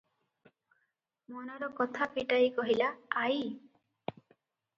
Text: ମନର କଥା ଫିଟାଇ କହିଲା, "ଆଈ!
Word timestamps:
ମନର 1.33 1.69
କଥା 1.81 2.07
ଫିଟାଇ 2.15 2.49
କହିଲା, 2.57 2.89
"ଆଈ! 3.27 3.47